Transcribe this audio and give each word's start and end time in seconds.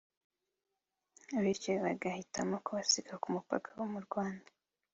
bityo 1.43 1.71
bagahitamo 1.83 2.55
kubasiga 2.65 3.13
ku 3.21 3.27
mupaka 3.35 3.69
mu 3.93 3.99
Rwanda 4.05 4.49